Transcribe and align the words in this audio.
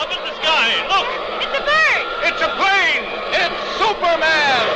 Up 0.00 0.08
in 0.10 0.16
the 0.24 0.34
sky, 0.40 0.68
look! 0.88 1.08
It's 1.42 1.54
a 1.58 1.62
bird! 1.68 2.02
It's 2.24 2.40
a 2.40 2.48
plane! 2.56 3.04
It's 3.34 3.58
Superman! 3.76 4.66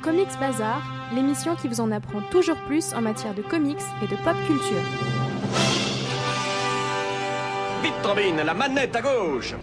Comics 0.00 0.36
Bazar, 0.40 0.80
l'émission 1.14 1.54
qui 1.54 1.68
vous 1.68 1.82
en 1.82 1.92
apprend 1.92 2.22
toujours 2.30 2.56
plus 2.66 2.94
en 2.94 3.02
matière 3.02 3.34
de 3.34 3.42
comics 3.42 3.76
et 4.02 4.06
de 4.06 4.16
pop 4.16 4.36
culture. 4.46 4.82
Vite, 7.82 7.92
Trombine, 8.02 8.40
la 8.42 8.54
manette 8.54 8.96
à 8.96 9.02
gauche 9.02 9.54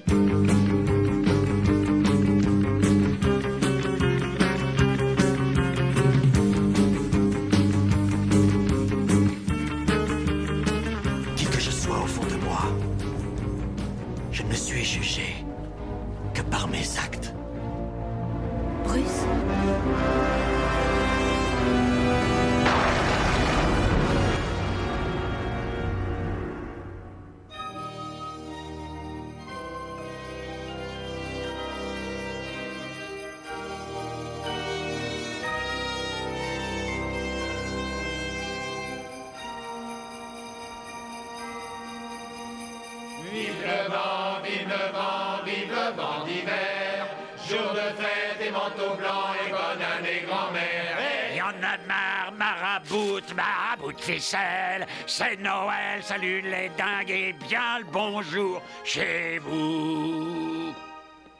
C'est 54.06 55.39
Noël, 55.39 56.03
salut 56.03 56.42
les 56.42 56.70
dingues 56.78 57.09
et 57.09 57.34
bien 57.50 57.80
le 57.80 57.86
bonjour 57.92 58.61
chez 58.84 59.39
vous. 59.39 60.75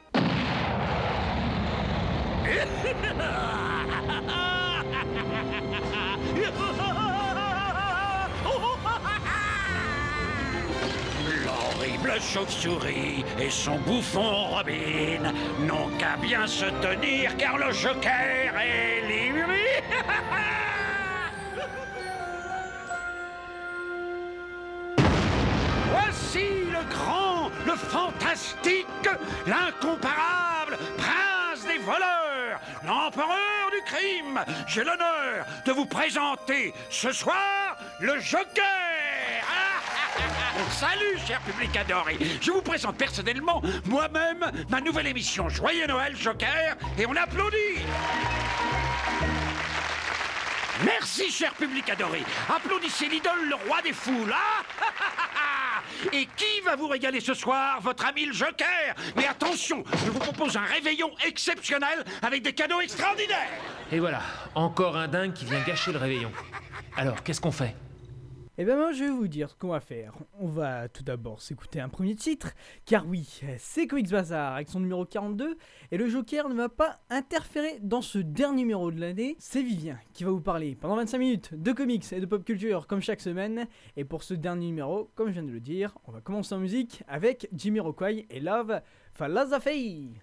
L'horrible 11.44 12.20
chauve-souris 12.20 13.24
et 13.38 13.50
son 13.50 13.78
bouffon 13.78 14.48
Robin 14.56 15.32
n'ont 15.60 15.88
qu'à 15.98 16.16
bien 16.16 16.48
se 16.48 16.64
tenir 16.82 17.36
car 17.36 17.58
le 17.58 17.70
joker 17.70 18.56
est 18.56 19.02
libre. 19.06 19.52
Voici 26.26 26.48
le 26.72 26.82
grand, 26.92 27.50
le 27.66 27.76
fantastique, 27.76 28.86
l'incomparable 29.46 30.76
prince 30.98 31.64
des 31.64 31.78
voleurs, 31.78 32.58
l'empereur 32.84 33.70
du 33.70 33.80
crime. 33.84 34.40
J'ai 34.66 34.82
l'honneur 34.82 35.46
de 35.64 35.72
vous 35.72 35.86
présenter 35.86 36.74
ce 36.90 37.12
soir 37.12 37.76
le 38.00 38.18
Joker. 38.18 38.64
Salut, 40.70 41.16
cher 41.24 41.40
public 41.42 41.76
adoré. 41.76 42.18
Je 42.40 42.50
vous 42.50 42.62
présente 42.62 42.96
personnellement 42.96 43.62
moi-même 43.84 44.50
ma 44.68 44.80
nouvelle 44.80 45.06
émission 45.06 45.48
Joyeux 45.48 45.86
Noël 45.86 46.16
Joker 46.16 46.76
et 46.98 47.06
on 47.06 47.14
applaudit. 47.14 47.78
Merci, 50.84 51.30
cher 51.30 51.52
public 51.54 51.88
adoré. 51.88 52.24
Applaudissez 52.48 53.06
l'idole, 53.06 53.48
le 53.48 53.54
roi 53.54 53.80
des 53.82 53.92
foules. 53.92 54.34
Ah 54.34 54.62
Et 56.12 56.26
qui 56.36 56.60
va 56.64 56.76
vous 56.76 56.88
régaler 56.88 57.20
ce 57.20 57.34
soir 57.34 57.80
Votre 57.80 58.06
ami 58.06 58.26
le 58.26 58.32
Joker? 58.32 58.94
Mais 59.16 59.26
attention, 59.26 59.84
je 60.04 60.10
vous 60.10 60.18
propose 60.18 60.56
un 60.56 60.64
réveillon 60.64 61.10
exceptionnel 61.26 62.04
avec 62.22 62.42
des 62.42 62.52
cadeaux 62.52 62.80
extraordinaires. 62.80 63.48
Et 63.92 63.98
voilà, 63.98 64.20
encore 64.54 64.96
un 64.96 65.08
dingue 65.08 65.32
qui 65.32 65.44
vient 65.44 65.62
gâcher 65.66 65.92
le 65.92 65.98
réveillon. 65.98 66.32
Alors, 66.96 67.22
qu'est-ce 67.22 67.40
qu'on 67.40 67.52
fait? 67.52 67.74
Eh 68.58 68.64
ben 68.64 68.74
moi 68.78 68.90
je 68.92 69.04
vais 69.04 69.10
vous 69.10 69.28
dire 69.28 69.50
ce 69.50 69.54
qu'on 69.54 69.68
va 69.68 69.80
faire. 69.80 70.14
On 70.40 70.48
va 70.48 70.88
tout 70.88 71.02
d'abord 71.02 71.42
s'écouter 71.42 71.78
un 71.78 71.90
premier 71.90 72.14
titre, 72.14 72.54
car 72.86 73.06
oui, 73.06 73.42
c'est 73.58 73.86
Comics 73.86 74.08
Bazar 74.08 74.54
avec 74.54 74.70
son 74.70 74.80
numéro 74.80 75.04
42, 75.04 75.58
et 75.90 75.98
le 75.98 76.08
Joker 76.08 76.48
ne 76.48 76.54
va 76.54 76.70
pas 76.70 77.00
interférer 77.10 77.78
dans 77.82 78.00
ce 78.00 78.16
dernier 78.16 78.62
numéro 78.62 78.90
de 78.90 78.98
l'année. 78.98 79.36
C'est 79.38 79.62
Vivien 79.62 79.98
qui 80.14 80.24
va 80.24 80.30
vous 80.30 80.40
parler 80.40 80.74
pendant 80.74 80.96
25 80.96 81.18
minutes 81.18 81.50
de 81.52 81.72
comics 81.72 82.10
et 82.10 82.20
de 82.20 82.24
pop 82.24 82.44
culture 82.44 82.86
comme 82.86 83.02
chaque 83.02 83.20
semaine. 83.20 83.66
Et 83.98 84.06
pour 84.06 84.22
ce 84.22 84.32
dernier 84.32 84.68
numéro, 84.68 85.10
comme 85.14 85.28
je 85.28 85.32
viens 85.32 85.42
de 85.42 85.52
le 85.52 85.60
dire, 85.60 85.98
on 86.06 86.12
va 86.12 86.22
commencer 86.22 86.54
en 86.54 86.58
musique 86.58 87.02
avec 87.08 87.50
Jimmy 87.52 87.80
Rockway 87.80 88.26
et 88.30 88.40
Love. 88.40 88.80
Baby, 89.18 90.20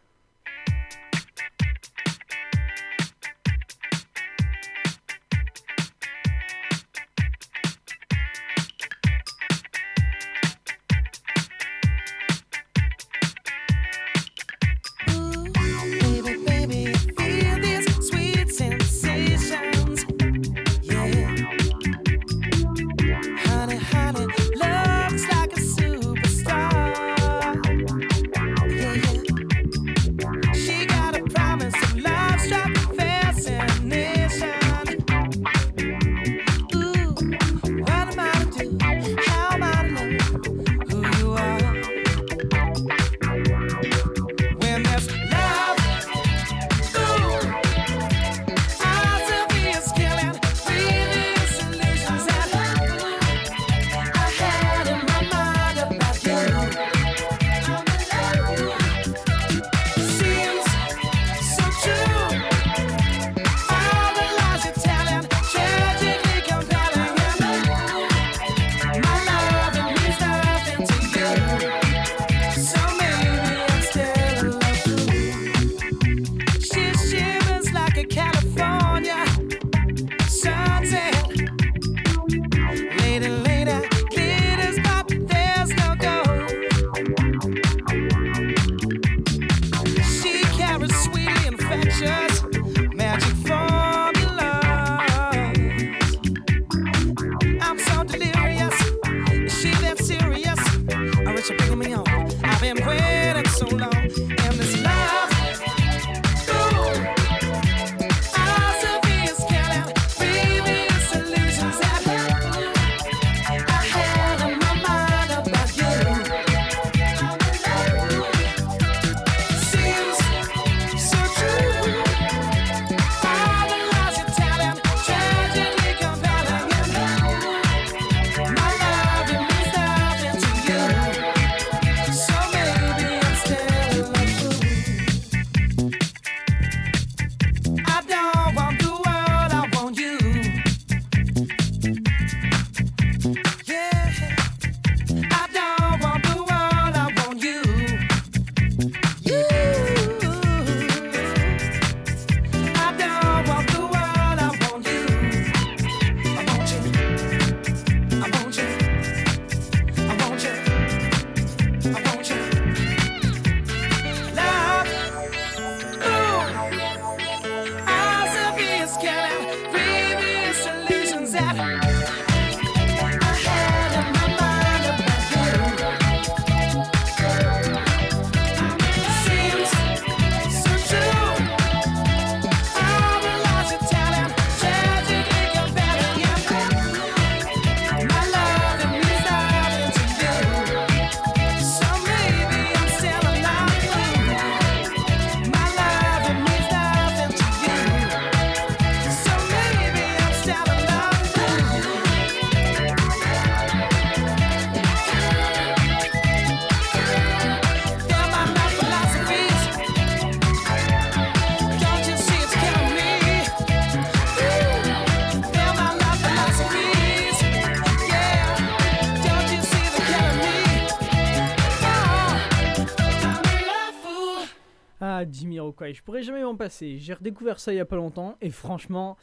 Je 225.82 226.02
pourrais 226.02 226.24
jamais 226.24 226.44
m'en 226.44 226.56
passer. 226.56 226.98
J'ai 226.98 227.14
redécouvert 227.14 227.60
ça 227.60 227.74
il 227.74 227.78
y 227.78 227.80
a 227.80 227.86
pas 227.86 227.96
longtemps 227.96 228.38
et 228.42 228.50
franchement, 228.50 229.18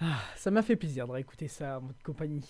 ah, 0.00 0.18
ça 0.36 0.50
m'a 0.50 0.62
fait 0.62 0.76
plaisir 0.76 1.06
de 1.06 1.12
réécouter 1.12 1.48
ça 1.48 1.78
en 1.78 1.82
mode 1.82 2.02
compagnie. 2.02 2.44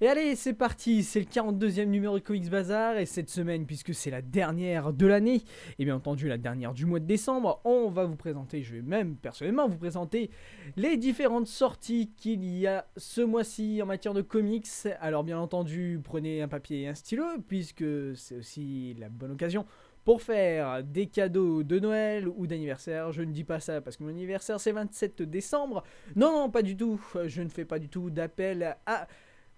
Et 0.00 0.06
allez, 0.06 0.36
c'est 0.36 0.52
parti, 0.52 1.02
c'est 1.02 1.18
le 1.18 1.26
42e 1.26 1.86
numéro 1.86 2.20
de 2.20 2.22
Comics 2.22 2.48
Bazar 2.48 2.98
et 2.98 3.06
cette 3.06 3.28
semaine, 3.28 3.66
puisque 3.66 3.92
c'est 3.92 4.12
la 4.12 4.22
dernière 4.22 4.92
de 4.92 5.06
l'année, 5.08 5.42
et 5.80 5.84
bien 5.84 5.96
entendu 5.96 6.28
la 6.28 6.38
dernière 6.38 6.72
du 6.72 6.86
mois 6.86 7.00
de 7.00 7.04
décembre, 7.04 7.60
on 7.64 7.88
va 7.88 8.04
vous 8.04 8.14
présenter, 8.14 8.62
je 8.62 8.76
vais 8.76 8.82
même 8.82 9.16
personnellement 9.16 9.66
vous 9.66 9.76
présenter 9.76 10.30
les 10.76 10.96
différentes 10.96 11.48
sorties 11.48 12.12
qu'il 12.16 12.44
y 12.44 12.68
a 12.68 12.86
ce 12.96 13.22
mois-ci 13.22 13.82
en 13.82 13.86
matière 13.86 14.14
de 14.14 14.22
comics. 14.22 14.68
Alors 15.00 15.24
bien 15.24 15.40
entendu, 15.40 16.00
prenez 16.04 16.42
un 16.42 16.48
papier 16.48 16.82
et 16.82 16.88
un 16.88 16.94
stylo, 16.94 17.24
puisque 17.48 17.84
c'est 18.14 18.36
aussi 18.36 18.94
la 19.00 19.08
bonne 19.08 19.32
occasion 19.32 19.66
pour 20.08 20.22
faire 20.22 20.82
des 20.82 21.06
cadeaux 21.06 21.62
de 21.62 21.78
Noël 21.78 22.28
ou 22.28 22.46
d'anniversaire. 22.46 23.12
Je 23.12 23.20
ne 23.20 23.30
dis 23.30 23.44
pas 23.44 23.60
ça 23.60 23.82
parce 23.82 23.98
que 23.98 24.04
mon 24.04 24.08
anniversaire 24.08 24.58
c'est 24.58 24.72
27 24.72 25.20
décembre. 25.20 25.84
Non, 26.16 26.32
non, 26.32 26.48
pas 26.48 26.62
du 26.62 26.78
tout. 26.78 26.98
Je 27.26 27.42
ne 27.42 27.50
fais 27.50 27.66
pas 27.66 27.78
du 27.78 27.90
tout 27.90 28.08
d'appel 28.08 28.78
à 28.86 29.06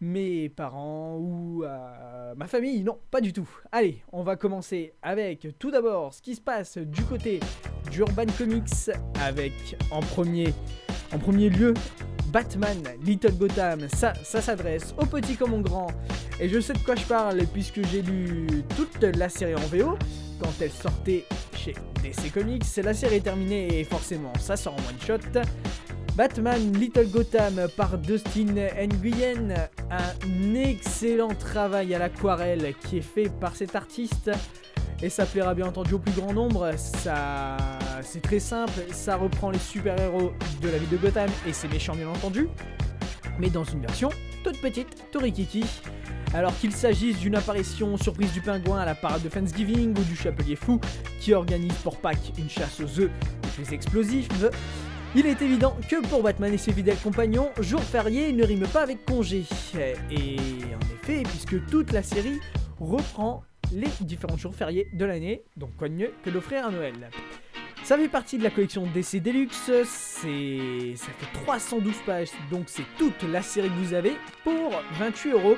mes 0.01 0.49
parents 0.49 1.19
ou 1.21 1.63
à 1.63 2.35
ma 2.37 2.49
famille. 2.49 2.83
Non, 2.83 2.99
pas 3.13 3.21
du 3.21 3.33
tout. 3.33 3.49
Allez, 3.71 4.03
on 4.11 4.25
va 4.25 4.35
commencer 4.35 4.93
avec 5.03 5.47
tout 5.61 5.71
d'abord 5.71 6.15
ce 6.15 6.21
qui 6.21 6.35
se 6.35 6.41
passe 6.41 6.79
du 6.79 7.05
côté 7.05 7.39
d'Urban 7.93 8.27
Comics 8.37 8.91
avec 9.25 9.53
en 9.93 10.01
premier, 10.01 10.53
lieu 11.49 11.75
Batman 12.33 12.77
Little 13.05 13.35
Gotham. 13.39 13.89
Ça, 13.91 14.15
ça 14.25 14.43
s'adresse 14.43 14.97
aux 14.99 15.07
petits 15.07 15.37
comme 15.37 15.55
aux 15.55 15.61
grands. 15.61 15.93
Et 16.41 16.49
je 16.49 16.59
sais 16.59 16.73
de 16.73 16.79
quoi 16.79 16.97
je 16.97 17.07
parle 17.07 17.39
puisque 17.53 17.87
j'ai 17.87 18.03
lu 18.03 18.65
toute 18.77 19.01
la 19.05 19.29
série 19.29 19.55
en 19.55 19.67
VO 19.69 19.97
quand 20.41 20.53
elle 20.61 20.71
sortait 20.71 21.25
chez 21.57 21.75
DC 22.03 22.33
Comics. 22.33 22.65
La 22.83 22.95
série 22.95 23.17
est 23.17 23.21
terminée 23.21 23.81
et 23.81 23.85
forcément 23.85 24.33
ça 24.39 24.57
sort 24.57 24.75
en 24.75 24.89
one 24.89 25.01
shot. 25.07 25.41
Batman 26.17 26.73
Little 26.75 27.09
Gotham 27.09 27.69
par 27.77 27.97
Dustin 27.97 28.55
Nguyen, 28.87 29.55
un 29.91 30.55
excellent 30.55 31.35
travail 31.35 31.95
à 31.95 31.99
l'aquarelle 31.99 32.75
qui 32.87 32.99
est 32.99 33.03
fait 33.03 33.31
par 33.41 33.55
cet 33.55 33.77
artiste 33.77 34.31
et 35.03 35.09
ça 35.09 35.25
plaira 35.25 35.55
bien 35.55 35.67
entendu 35.67 35.95
au 35.95 35.99
plus 35.99 36.13
grand 36.13 36.33
nombre. 36.33 36.73
Ça, 36.77 37.57
c'est 38.03 38.21
très 38.21 38.41
simple, 38.41 38.81
ça 38.93 39.17
reprend 39.17 39.51
les 39.51 39.59
super-héros 39.59 40.33
de 40.61 40.69
la 40.69 40.79
ville 40.79 40.91
de 40.91 40.97
Gotham 40.97 41.31
et 41.47 41.53
ses 41.53 41.69
méchants 41.69 41.95
bien 41.95 42.09
entendu, 42.09 42.49
mais 43.39 43.49
dans 43.49 43.65
une 43.65 43.81
version 43.81 44.11
toute 44.43 44.61
petite, 44.61 44.89
Torikiki. 45.13 45.65
Alors 46.33 46.57
qu'il 46.59 46.73
s'agisse 46.73 47.19
d'une 47.19 47.35
apparition 47.35 47.97
surprise 47.97 48.33
du 48.33 48.41
pingouin 48.41 48.79
à 48.79 48.85
la 48.85 48.95
parade 48.95 49.23
de 49.23 49.29
Thanksgiving 49.29 49.91
ou 49.99 50.03
du 50.05 50.15
chapelier 50.15 50.55
fou 50.55 50.81
qui 51.21 51.35
organise 51.35 51.75
pour 51.83 51.97
Pâques 51.97 52.33
une 52.39 52.49
chasse 52.49 52.81
aux 52.81 53.01
œufs 53.01 53.11
et 53.59 53.63
des 53.63 53.75
explosifs, 53.75 54.29
il 55.17 55.27
est 55.27 55.43
évident 55.43 55.77
que 55.89 56.01
pour 56.07 56.23
Batman 56.23 56.55
et 56.55 56.59
ses 56.59 56.73
fidèles 56.73 56.99
compagnons, 57.03 57.51
jour 57.59 57.83
férié 57.83 58.33
ne 58.33 58.45
rime 58.45 58.67
pas 58.69 58.83
avec 58.83 59.05
congé. 59.05 59.43
Et 60.13 60.37
en 60.37 60.95
effet, 60.95 61.25
puisque 61.25 61.67
toute 61.67 61.91
la 61.91 62.05
série 62.05 62.39
reprend 62.79 63.43
les 63.73 63.89
différents 64.03 64.37
jours 64.37 64.55
fériés 64.55 64.87
de 64.93 65.05
l'année, 65.05 65.43
donc 65.57 65.71
quoi 65.77 65.89
de 65.89 65.95
mieux 65.95 66.13
que 66.25 66.31
d'offrir 66.31 66.65
un 66.65 66.71
Noël. 66.71 67.11
Ça 67.91 67.99
fait 67.99 68.07
partie 68.07 68.39
de 68.39 68.45
la 68.45 68.51
collection 68.51 68.87
DC 68.95 69.21
Deluxe, 69.21 69.69
c'est 69.83 70.95
ça 70.95 71.07
fait 71.19 71.43
312 71.43 71.93
pages, 72.07 72.29
donc 72.49 72.67
c'est 72.67 72.85
toute 72.97 73.21
la 73.25 73.43
série 73.43 73.69
que 73.69 73.75
vous 73.75 73.95
avez 73.95 74.13
pour 74.45 74.81
28 75.01 75.33
euros. 75.33 75.57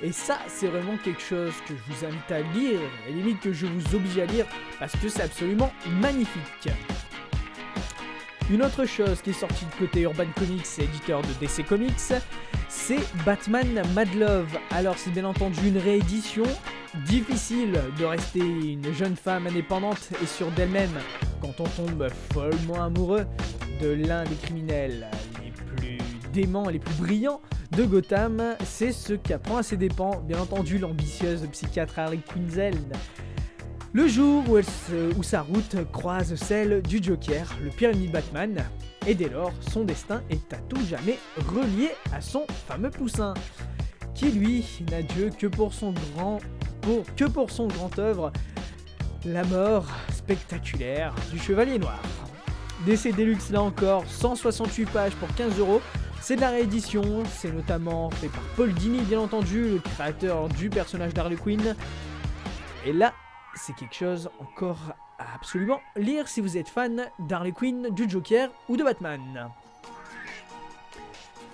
Et 0.00 0.10
ça, 0.10 0.38
c'est 0.48 0.68
vraiment 0.68 0.96
quelque 0.96 1.20
chose 1.20 1.52
que 1.68 1.74
je 1.74 1.92
vous 1.92 2.06
invite 2.06 2.30
à 2.30 2.40
lire, 2.58 2.80
et 3.06 3.12
limite 3.12 3.38
que 3.40 3.52
je 3.52 3.66
vous 3.66 3.94
oblige 3.94 4.18
à 4.18 4.24
lire, 4.24 4.46
parce 4.78 4.96
que 4.96 5.10
c'est 5.10 5.24
absolument 5.24 5.70
magnifique. 6.00 6.70
Une 8.50 8.62
autre 8.62 8.84
chose 8.84 9.22
qui 9.22 9.30
est 9.30 9.32
sortie 9.32 9.64
de 9.64 9.86
côté 9.86 10.02
Urban 10.02 10.26
Comics, 10.36 10.66
éditeur 10.78 11.22
de 11.22 11.28
DC 11.40 11.66
Comics, 11.66 12.12
c'est 12.68 13.00
Batman 13.24 13.82
Mad 13.94 14.14
Love. 14.14 14.58
Alors 14.70 14.98
c'est 14.98 15.10
bien 15.10 15.24
entendu 15.24 15.66
une 15.66 15.78
réédition, 15.78 16.44
difficile 17.06 17.72
de 17.98 18.04
rester 18.04 18.40
une 18.40 18.92
jeune 18.92 19.16
femme 19.16 19.46
indépendante 19.46 20.10
et 20.22 20.26
sûre 20.26 20.50
d'elle-même 20.50 20.92
quand 21.40 21.58
on 21.58 21.64
tombe 21.64 22.06
follement 22.34 22.84
amoureux 22.84 23.24
de 23.80 23.88
l'un 23.88 24.24
des 24.24 24.36
criminels 24.36 25.08
les 25.42 25.50
plus 25.50 25.98
déments 26.34 26.68
et 26.68 26.74
les 26.74 26.78
plus 26.80 26.94
brillants 26.96 27.40
de 27.72 27.84
Gotham. 27.84 28.56
C'est 28.62 28.92
ce 28.92 29.14
qu'apprend 29.14 29.56
à 29.56 29.62
ses 29.62 29.78
dépens, 29.78 30.20
bien 30.20 30.38
entendu, 30.38 30.76
l'ambitieuse 30.76 31.48
psychiatre 31.50 31.98
Harley 31.98 32.18
Quinzel. 32.18 32.76
Le 33.94 34.08
jour 34.08 34.42
où, 34.50 35.22
sa 35.22 35.42
route 35.42 35.76
croise 35.92 36.34
celle 36.34 36.82
du 36.82 37.00
Joker, 37.00 37.46
le 37.62 37.70
pire 37.70 37.92
Batman, 38.12 38.64
et 39.06 39.14
dès 39.14 39.28
lors, 39.28 39.52
son 39.70 39.84
destin 39.84 40.20
est 40.30 40.52
à 40.52 40.56
tout 40.56 40.84
jamais 40.84 41.16
relié 41.54 41.90
à 42.12 42.20
son 42.20 42.44
fameux 42.66 42.90
poussin, 42.90 43.34
qui 44.12 44.32
lui 44.32 44.64
n'a 44.90 45.00
Dieu 45.00 45.30
que 45.38 45.46
pour 45.46 45.72
son 45.72 45.92
grand, 45.92 46.40
que 47.16 47.26
pour 47.26 47.52
son 47.52 47.68
grand 47.68 47.96
œuvre, 48.00 48.32
la 49.24 49.44
mort 49.44 49.86
spectaculaire 50.12 51.14
du 51.30 51.38
Chevalier 51.38 51.78
Noir. 51.78 52.02
DC 52.86 53.14
Deluxe 53.14 53.50
là 53.50 53.62
encore, 53.62 54.04
168 54.08 54.86
pages 54.90 55.14
pour 55.14 55.32
15 55.36 55.56
euros. 55.60 55.80
C'est 56.20 56.34
de 56.34 56.40
la 56.40 56.50
réédition, 56.50 57.22
c'est 57.32 57.52
notamment 57.52 58.10
fait 58.10 58.26
par 58.26 58.42
Paul 58.56 58.72
Dini 58.74 59.02
bien 59.02 59.20
entendu, 59.20 59.68
le 59.68 59.78
créateur 59.78 60.48
du 60.48 60.68
personnage 60.68 61.14
d'Harley 61.14 61.36
Quinn. 61.36 61.76
Et 62.84 62.92
là, 62.92 63.12
c'est 63.56 63.74
quelque 63.74 63.94
chose 63.94 64.30
encore 64.40 64.94
à 65.18 65.34
absolument 65.34 65.80
lire 65.96 66.28
si 66.28 66.40
vous 66.40 66.56
êtes 66.56 66.68
fan 66.68 67.06
d'Harley 67.18 67.52
Quinn, 67.52 67.88
du 67.90 68.08
Joker 68.08 68.50
ou 68.68 68.76
de 68.76 68.84
Batman. 68.84 69.50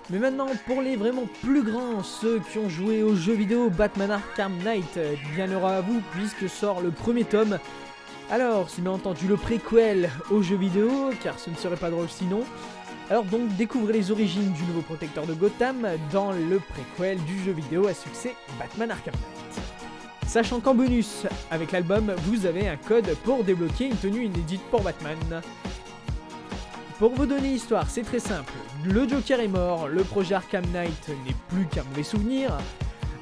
Mais 0.09 0.19
maintenant, 0.19 0.47
pour 0.65 0.81
les 0.81 0.95
vraiment 0.95 1.25
plus 1.41 1.63
grands, 1.63 2.03
ceux 2.03 2.39
qui 2.39 2.57
ont 2.57 2.67
joué 2.67 3.01
au 3.01 3.15
jeu 3.15 3.33
vidéo 3.33 3.69
Batman 3.69 4.11
Arkham 4.11 4.57
Knight, 4.63 4.97
euh, 4.97 5.15
bien 5.35 5.47
heureux 5.47 5.71
à 5.71 5.81
vous 5.81 6.01
puisque 6.11 6.49
sort 6.49 6.81
le 6.81 6.91
premier 6.91 7.23
tome. 7.23 7.59
Alors, 8.29 8.69
c'est 8.69 8.81
bien 8.81 8.91
entendu 8.91 9.27
le 9.27 9.37
préquel 9.37 10.09
au 10.29 10.41
jeu 10.41 10.57
vidéo, 10.57 11.11
car 11.23 11.39
ce 11.39 11.49
ne 11.49 11.55
serait 11.55 11.77
pas 11.77 11.89
drôle 11.89 12.09
sinon. 12.09 12.43
Alors 13.09 13.25
donc, 13.25 13.55
découvrez 13.55 13.93
les 13.93 14.11
origines 14.11 14.51
du 14.53 14.63
nouveau 14.63 14.81
protecteur 14.81 15.25
de 15.25 15.33
Gotham 15.33 15.87
dans 16.11 16.31
le 16.31 16.59
préquel 16.59 17.17
du 17.23 17.39
jeu 17.39 17.51
vidéo 17.51 17.87
à 17.87 17.93
succès 17.93 18.35
Batman 18.59 18.91
Arkham 18.91 19.13
Knight. 19.13 19.80
Sachant 20.31 20.61
qu'en 20.61 20.73
bonus, 20.73 21.25
avec 21.51 21.73
l'album, 21.73 22.13
vous 22.23 22.45
avez 22.45 22.69
un 22.69 22.77
code 22.77 23.17
pour 23.25 23.43
débloquer 23.43 23.87
une 23.87 23.97
tenue 23.97 24.27
inédite 24.27 24.61
pour 24.71 24.81
Batman. 24.81 25.41
Pour 26.99 27.13
vous 27.13 27.25
donner 27.25 27.49
l'histoire, 27.49 27.89
c'est 27.89 28.03
très 28.03 28.19
simple. 28.19 28.53
Le 28.85 29.05
Joker 29.09 29.41
est 29.41 29.49
mort, 29.49 29.89
le 29.89 30.05
projet 30.05 30.35
Arkham 30.35 30.63
Knight 30.67 31.09
n'est 31.25 31.35
plus 31.49 31.65
qu'un 31.65 31.83
mauvais 31.83 32.03
souvenir. 32.03 32.57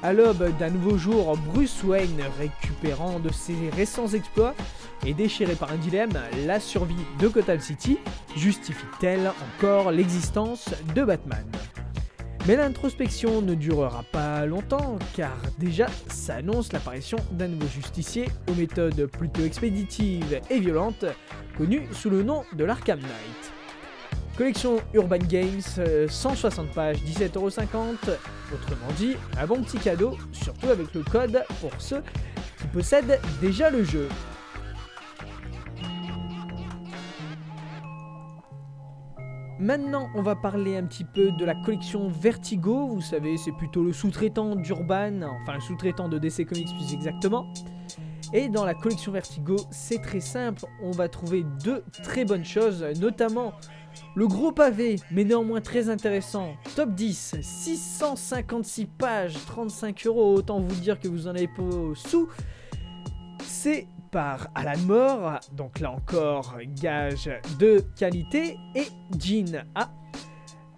À 0.04 0.12
l'aube 0.12 0.56
d'un 0.60 0.70
nouveau 0.70 0.96
jour, 0.98 1.36
Bruce 1.52 1.82
Wayne, 1.82 2.22
récupérant 2.38 3.18
de 3.18 3.32
ses 3.32 3.70
récents 3.74 4.06
exploits 4.06 4.54
et 5.04 5.12
déchiré 5.12 5.56
par 5.56 5.72
un 5.72 5.78
dilemme, 5.78 6.16
la 6.46 6.60
survie 6.60 6.94
de 7.18 7.26
Gotham 7.26 7.58
City 7.58 7.98
justifie-t-elle 8.36 9.32
encore 9.56 9.90
l'existence 9.90 10.68
de 10.94 11.02
Batman? 11.02 11.44
Mais 12.50 12.56
l'introspection 12.56 13.42
ne 13.42 13.54
durera 13.54 14.02
pas 14.10 14.44
longtemps 14.44 14.98
car 15.14 15.36
déjà 15.60 15.86
s'annonce 16.08 16.72
l'apparition 16.72 17.16
d'un 17.30 17.46
nouveau 17.46 17.68
justicier 17.68 18.28
aux 18.48 18.54
méthodes 18.54 19.06
plutôt 19.06 19.44
expéditives 19.44 20.40
et 20.50 20.58
violentes 20.58 21.04
connu 21.56 21.86
sous 21.92 22.10
le 22.10 22.24
nom 22.24 22.42
de 22.54 22.64
l'Arkham 22.64 22.98
Knight. 22.98 23.52
Collection 24.36 24.78
Urban 24.94 25.18
Games, 25.18 25.62
euh, 25.78 26.08
160 26.08 26.72
pages, 26.72 26.96
17,50€. 27.04 28.18
Autrement 28.52 28.92
dit, 28.96 29.14
un 29.40 29.46
bon 29.46 29.62
petit 29.62 29.78
cadeau, 29.78 30.18
surtout 30.32 30.70
avec 30.70 30.92
le 30.92 31.04
code 31.04 31.44
pour 31.60 31.70
ceux 31.78 32.02
qui 32.60 32.66
possèdent 32.72 33.20
déjà 33.40 33.70
le 33.70 33.84
jeu. 33.84 34.08
Maintenant, 39.60 40.08
on 40.14 40.22
va 40.22 40.36
parler 40.36 40.78
un 40.78 40.84
petit 40.84 41.04
peu 41.04 41.32
de 41.32 41.44
la 41.44 41.54
collection 41.54 42.08
Vertigo. 42.08 42.86
Vous 42.86 43.02
savez, 43.02 43.36
c'est 43.36 43.52
plutôt 43.52 43.84
le 43.84 43.92
sous-traitant 43.92 44.56
d'Urban, 44.56 45.20
enfin 45.42 45.56
le 45.56 45.60
sous-traitant 45.60 46.08
de 46.08 46.18
DC 46.18 46.46
Comics 46.46 46.74
plus 46.74 46.94
exactement. 46.94 47.46
Et 48.32 48.48
dans 48.48 48.64
la 48.64 48.72
collection 48.72 49.12
Vertigo, 49.12 49.56
c'est 49.70 50.00
très 50.00 50.20
simple, 50.20 50.64
on 50.82 50.92
va 50.92 51.10
trouver 51.10 51.44
deux 51.62 51.84
très 52.02 52.24
bonnes 52.24 52.44
choses, 52.44 52.82
notamment 53.00 53.52
le 54.14 54.26
gros 54.26 54.50
pavé, 54.50 54.96
mais 55.10 55.24
néanmoins 55.24 55.60
très 55.60 55.90
intéressant, 55.90 56.54
top 56.74 56.94
10, 56.94 57.36
656 57.42 58.86
pages, 58.86 59.34
35 59.44 60.06
euros, 60.06 60.36
autant 60.36 60.60
vous 60.60 60.80
dire 60.80 60.98
que 60.98 61.08
vous 61.08 61.26
en 61.26 61.32
avez 61.32 61.48
pas 61.48 61.62
sous. 61.94 62.28
C'est 63.42 63.88
par 64.10 64.48
Alan 64.54 64.78
Moore, 64.86 65.40
donc 65.52 65.80
là 65.80 65.90
encore 65.90 66.56
gage 66.80 67.30
de 67.58 67.84
qualité, 67.96 68.56
et 68.74 68.86
Jean 69.18 69.64
A. 69.74 69.90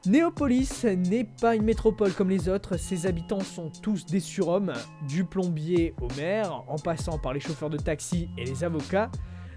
Néopolis 0.05 0.85
n'est 0.85 1.29
pas 1.41 1.55
une 1.55 1.62
métropole 1.62 2.12
comme 2.12 2.29
les 2.29 2.49
autres, 2.49 2.77
ses 2.77 3.07
habitants 3.07 3.41
sont 3.41 3.71
tous 3.83 4.05
des 4.05 4.21
surhommes, 4.21 4.73
du 5.09 5.25
plombier 5.25 5.95
au 6.01 6.09
maire, 6.17 6.65
en 6.67 6.77
passant 6.77 7.19
par 7.19 7.33
les 7.33 7.41
chauffeurs 7.41 7.71
de 7.71 7.77
taxi 7.77 8.29
et 8.37 8.45
les 8.45 8.65
avocats. 8.65 9.11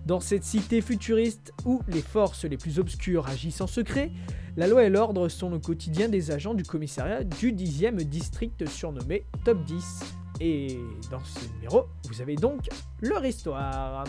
Dans 0.06 0.20
cette 0.20 0.44
cité 0.44 0.82
futuriste 0.82 1.52
où 1.66 1.82
les 1.88 2.04
forces 2.04 2.46
les 2.46 2.58
plus 2.58 2.78
obscures 2.78 3.28
agissent 3.28 3.62
en 3.62 3.68
secret, 3.68 4.12
la 4.56 4.68
loi 4.68 4.84
et 4.84 4.90
l'ordre 4.90 5.30
sont 5.30 5.50
le 5.50 5.58
quotidien 5.58 6.10
des 6.10 6.30
agents 6.30 6.54
du 6.54 6.64
commissariat 6.64 7.24
du 7.24 7.52
10e 7.52 7.96
district 8.04 8.68
surnommé 8.70 9.26
Top 9.44 9.64
10. 9.64 10.25
Et 10.40 10.80
dans 11.10 11.24
ce 11.24 11.48
numéro, 11.54 11.86
vous 12.10 12.22
avez 12.22 12.36
donc 12.36 12.68
leur 13.02 13.26
histoire. 13.26 14.04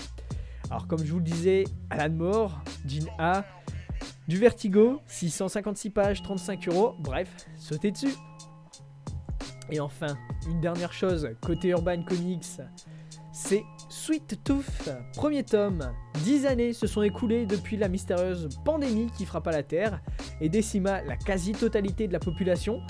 Alors 0.70 0.86
comme 0.88 1.04
je 1.04 1.12
vous 1.12 1.18
le 1.18 1.24
disais, 1.24 1.64
Alan 1.90 2.14
Moore, 2.14 2.60
Jean 2.86 3.06
A, 3.18 3.44
du 4.26 4.38
Vertigo, 4.38 5.00
656 5.06 5.90
pages, 5.90 6.22
35 6.22 6.68
euros, 6.68 6.94
bref, 6.98 7.28
sautez 7.56 7.92
dessus. 7.92 8.14
Et 9.70 9.80
enfin, 9.80 10.16
une 10.48 10.60
dernière 10.60 10.92
chose, 10.92 11.28
côté 11.40 11.68
Urban 11.68 12.02
Comics, 12.02 12.60
c'est 13.32 13.64
Sweet 13.88 14.42
Tooth, 14.42 14.90
premier 15.14 15.44
tome. 15.44 15.92
10 16.24 16.46
années 16.46 16.72
se 16.72 16.86
sont 16.86 17.02
écoulées 17.02 17.46
depuis 17.46 17.76
la 17.76 17.88
mystérieuse 17.88 18.48
pandémie 18.64 19.10
qui 19.16 19.26
frappa 19.26 19.52
la 19.52 19.62
Terre 19.62 20.00
et 20.40 20.48
décima 20.48 21.02
la 21.02 21.16
quasi-totalité 21.16 22.08
de 22.08 22.12
la 22.12 22.18
population. 22.18 22.80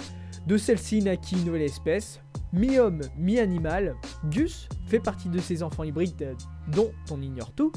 De 0.47 0.57
celle-ci 0.57 1.02
naquit 1.02 1.35
une 1.35 1.47
nouvelle 1.47 1.62
espèce, 1.62 2.21
mi-homme, 2.53 3.00
mi-animal. 3.17 3.95
Gus 4.31 4.69
fait 4.87 5.00
partie 5.00 5.29
de 5.29 5.38
ces 5.38 5.62
enfants 5.62 5.85
hybrides 5.85 6.37
dont 6.69 6.93
on 7.11 7.21
ignore 7.21 7.53
tout. 7.53 7.73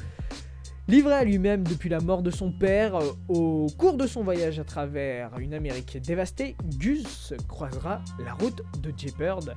Livré 0.88 1.14
à 1.14 1.24
lui-même 1.24 1.64
depuis 1.64 1.88
la 1.88 2.00
mort 2.00 2.24
de 2.24 2.32
son 2.32 2.52
père, 2.52 2.96
euh, 2.96 3.12
au 3.28 3.68
cours 3.78 3.96
de 3.96 4.08
son 4.08 4.24
voyage 4.24 4.58
à 4.58 4.64
travers 4.64 5.38
une 5.38 5.54
Amérique 5.54 6.00
dévastée, 6.02 6.56
Gus 6.80 7.36
croisera 7.48 8.02
la 8.26 8.34
route 8.34 8.64
de 8.82 8.92
Bird, 9.16 9.54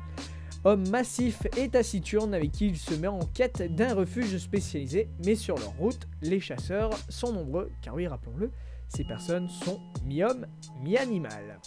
homme 0.65 0.87
massif 0.91 1.47
et 1.57 1.71
taciturne 1.71 2.35
avec 2.35 2.53
qui 2.53 2.67
il 2.67 2.77
se 2.77 2.95
met 2.95 3.09
en 3.09 3.21
quête 3.21 3.75
d'un 3.75 3.95
refuge 3.95 4.37
spécialisé, 4.37 5.09
mais 5.25 5.35
sur 5.35 5.57
leur 5.57 5.73
route, 5.79 6.07
les 6.21 6.39
chasseurs 6.39 6.91
sont 7.09 7.33
nombreux, 7.33 7.71
car 7.81 7.95
oui, 7.95 8.07
rappelons-le, 8.07 8.51
ces 8.89 9.05
personnes 9.05 9.49
sont 9.49 9.81
mi-homme, 10.05 10.47
mi-animal. 10.83 11.59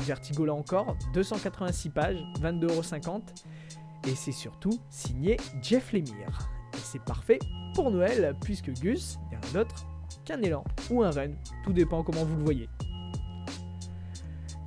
Vertigo 0.00 0.44
là 0.44 0.54
encore, 0.54 0.96
286 1.14 1.90
pages, 1.90 2.24
22,50€, 2.40 3.22
et 4.08 4.14
c'est 4.14 4.32
surtout 4.32 4.78
signé 4.88 5.36
Jeff 5.62 5.92
Lemire. 5.92 6.50
Et 6.74 6.78
c'est 6.82 7.02
parfait 7.02 7.38
pour 7.74 7.90
Noël, 7.90 8.34
puisque 8.42 8.72
Gus 8.80 9.18
n'est 9.30 9.38
rien 9.38 9.52
d'autre 9.52 9.86
qu'un 10.24 10.40
élan 10.42 10.64
ou 10.90 11.02
un 11.02 11.10
renne, 11.10 11.36
tout 11.64 11.72
dépend 11.72 12.02
comment 12.02 12.24
vous 12.24 12.36
le 12.36 12.44
voyez. 12.44 12.68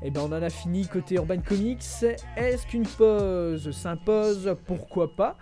Et 0.01 0.11
ben 0.11 0.21
on 0.21 0.33
en 0.33 0.41
a 0.41 0.49
fini 0.49 0.85
côté 0.87 1.15
Urban 1.15 1.39
Comics. 1.39 1.81
Est-ce 2.35 2.67
qu'une 2.67 2.85
pause 2.85 3.71
s'impose? 3.71 4.55
Pourquoi 4.65 5.15
pas? 5.15 5.37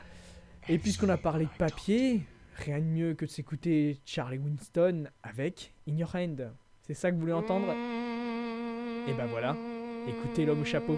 Et 0.69 0.77
puisqu'on 0.77 1.09
a 1.09 1.17
parlé 1.17 1.45
de 1.45 1.57
papier, 1.57 2.21
rien 2.57 2.77
de 2.77 2.85
mieux 2.85 3.13
que 3.15 3.25
de 3.25 3.29
s'écouter 3.31 3.99
Charlie 4.05 4.37
Winston 4.37 5.05
avec 5.23 5.73
In 5.89 5.97
Your 5.97 6.15
Hand. 6.15 6.53
C'est 6.81 6.93
ça 6.93 7.09
que 7.09 7.15
vous 7.15 7.21
voulez 7.21 7.33
entendre? 7.33 7.73
Et 9.07 9.13
ben 9.13 9.25
voilà, 9.25 9.57
écoutez 10.07 10.45
l'homme 10.45 10.61
au 10.61 10.65
chapeau. 10.65 10.97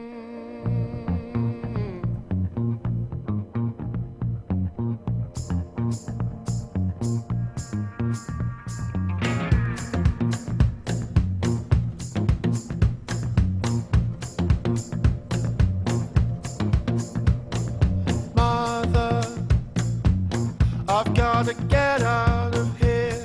Gotta 21.15 21.53
get 21.67 22.01
out 22.01 22.55
of 22.55 22.79
here 22.79 23.23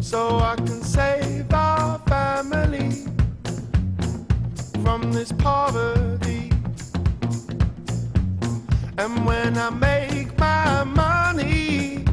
so 0.00 0.36
I 0.38 0.54
can 0.56 0.82
save 0.82 1.21
this 5.12 5.32
poverty. 5.32 6.50
And 8.98 9.26
when 9.26 9.58
I 9.58 9.70
make 9.70 10.38
my 10.38 10.84
money, 10.84 12.04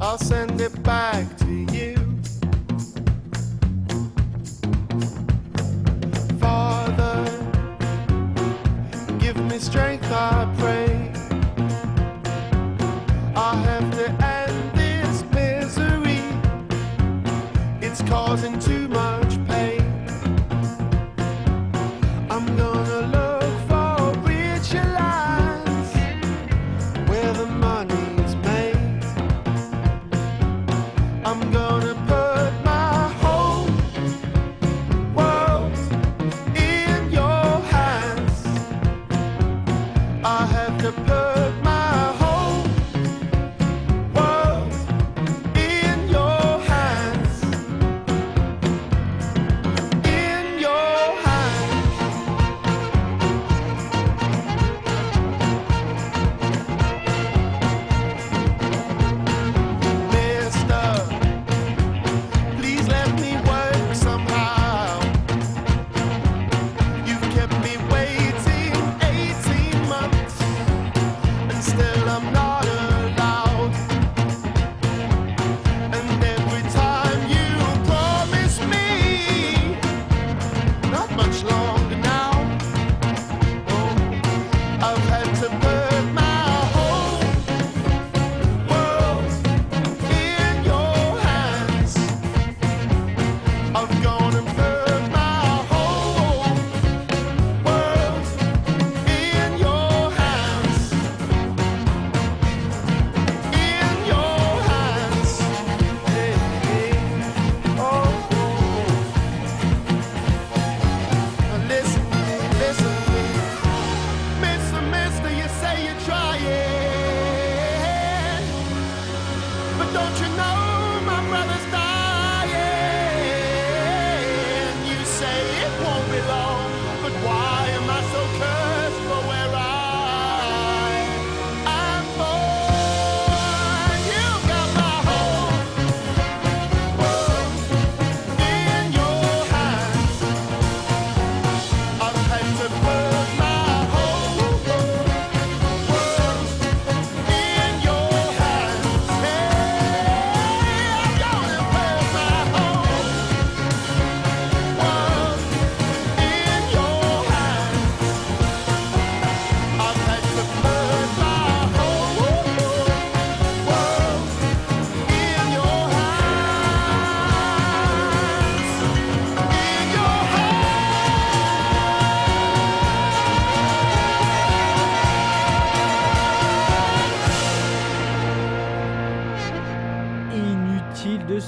I'll 0.00 0.18
send 0.18 0.60
it 0.60 0.82
back 0.82 1.36
to 1.38 1.52
you. 1.72 1.94
Father, 6.40 7.24
give 9.18 9.36
me 9.36 9.58
strength, 9.58 10.10
I 10.10 10.52
pray. 10.58 10.89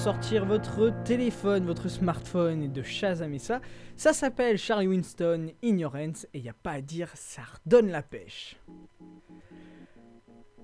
Sortir 0.03 0.45
votre 0.45 0.93
téléphone, 1.05 1.65
votre 1.65 1.89
smartphone 1.89 2.65
et 2.65 2.69
de 2.69 2.83
chasamer 2.83 3.39
ça. 3.39 3.61
S'appelle 3.95 4.59
Charlie 4.59 4.89
Winston 4.89 5.51
Ignorance 5.63 6.27
et 6.35 6.39
il 6.39 6.43
n'y 6.43 6.49
a 6.49 6.55
pas 6.61 6.73
à 6.73 6.81
dire, 6.81 7.09
ça 7.15 7.43
redonne 7.65 7.89
la 7.89 8.03
pêche. 8.03 8.57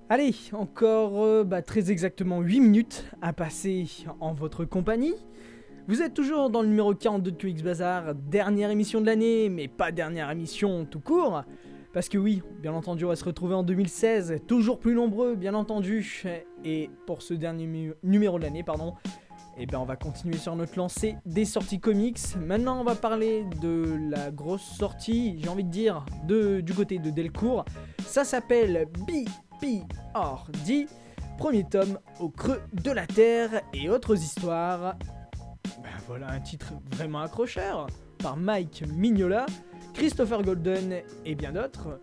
Allez, 0.09 0.35
encore 0.51 1.23
euh, 1.23 1.45
bah, 1.45 1.61
très 1.61 1.89
exactement 1.89 2.41
8 2.41 2.59
minutes 2.59 3.05
à 3.21 3.31
passer 3.31 3.87
en 4.19 4.33
votre 4.33 4.65
compagnie. 4.65 5.15
Vous 5.87 6.01
êtes 6.01 6.13
toujours 6.13 6.49
dans 6.49 6.61
le 6.61 6.67
numéro 6.67 6.93
42 6.93 7.31
de 7.31 7.37
QX 7.37 7.63
Bazar, 7.63 8.15
dernière 8.15 8.71
émission 8.71 8.99
de 8.99 9.05
l'année, 9.05 9.47
mais 9.47 9.69
pas 9.69 9.93
dernière 9.93 10.29
émission 10.31 10.83
tout 10.83 10.99
court. 10.99 11.45
Parce 11.93 12.09
que 12.09 12.17
oui, 12.17 12.43
bien 12.61 12.73
entendu, 12.73 13.05
on 13.05 13.07
va 13.07 13.15
se 13.15 13.23
retrouver 13.23 13.55
en 13.55 13.63
2016, 13.63 14.41
toujours 14.47 14.79
plus 14.79 14.95
nombreux, 14.95 15.35
bien 15.35 15.53
entendu. 15.53 16.25
Et 16.65 16.89
pour 17.07 17.21
ce 17.21 17.33
dernier 17.33 17.93
numéro 18.03 18.37
de 18.37 18.43
l'année, 18.43 18.63
pardon, 18.63 18.95
eh 19.61 19.65
ben 19.65 19.77
on 19.77 19.85
va 19.85 19.97
continuer 19.97 20.37
sur 20.37 20.55
notre 20.55 20.77
lancée 20.77 21.17
des 21.25 21.43
sorties 21.43 21.81
comics. 21.81 22.19
Maintenant, 22.37 22.79
on 22.79 22.85
va 22.85 22.95
parler 22.95 23.43
de 23.61 23.97
la 24.09 24.31
grosse 24.31 24.63
sortie, 24.63 25.37
j'ai 25.41 25.49
envie 25.49 25.65
de 25.65 25.69
dire, 25.69 26.05
du 26.23 26.73
côté 26.73 26.97
de 26.97 27.09
Delcourt. 27.09 27.65
Ça 28.05 28.23
s'appelle 28.23 28.87
BPRD, 29.05 30.87
premier 31.37 31.65
tome 31.65 31.99
au 32.21 32.29
creux 32.29 32.61
de 32.71 32.91
la 32.91 33.05
Terre 33.05 33.61
et 33.73 33.89
autres 33.89 34.15
histoires. 34.15 34.95
Ben 35.83 35.89
voilà 36.07 36.29
un 36.29 36.39
titre 36.39 36.73
vraiment 36.91 37.19
accrocheur 37.19 37.87
par 38.19 38.37
Mike 38.37 38.85
Mignola, 38.95 39.45
Christopher 39.93 40.41
Golden 40.41 41.01
et 41.25 41.35
bien 41.35 41.51
d'autres. 41.51 41.99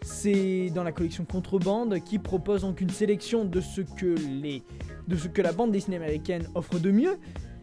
C'est 0.00 0.70
dans 0.74 0.84
la 0.84 0.92
collection 0.92 1.24
Contrebande 1.24 1.98
qui 2.04 2.18
propose 2.20 2.62
donc 2.62 2.80
une 2.80 2.90
sélection 2.90 3.44
de 3.44 3.60
ce 3.60 3.80
que 3.80 4.14
les 4.16 4.62
de 5.08 5.16
ce 5.16 5.28
que 5.28 5.42
la 5.42 5.52
bande 5.52 5.72
dessinée 5.72 5.96
américaine 5.96 6.46
offre 6.54 6.78
de 6.78 6.90
mieux. 6.90 7.18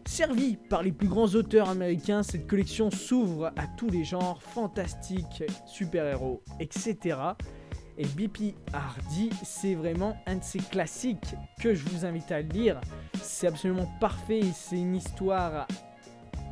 Servie 0.06 0.56
par 0.68 0.82
les 0.82 0.92
plus 0.92 1.08
grands 1.08 1.28
auteurs 1.34 1.68
américains, 1.68 2.22
cette 2.22 2.46
collection 2.46 2.90
s'ouvre 2.90 3.52
à 3.56 3.66
tous 3.76 3.88
les 3.88 4.02
genres, 4.02 4.42
fantastiques, 4.42 5.44
super-héros, 5.66 6.42
etc. 6.58 7.16
Et 7.98 8.06
BP 8.06 8.54
Hardy, 8.72 9.30
c'est 9.44 9.74
vraiment 9.74 10.16
un 10.26 10.36
de 10.36 10.42
ces 10.42 10.58
classiques 10.58 11.34
que 11.60 11.74
je 11.74 11.84
vous 11.84 12.04
invite 12.06 12.32
à 12.32 12.40
lire. 12.40 12.80
C'est 13.22 13.46
absolument 13.46 13.88
parfait, 14.00 14.40
c'est 14.54 14.78
une 14.78 14.96
histoire 14.96 15.66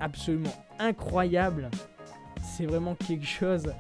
absolument 0.01 0.55
incroyable. 0.79 1.71
C'est 2.43 2.67
vraiment 2.67 2.95
quelque 2.95 3.27
chose 3.27 3.73